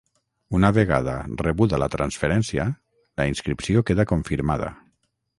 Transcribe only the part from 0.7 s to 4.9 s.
vegada rebuda la transferència, la inscripció queda confirmada.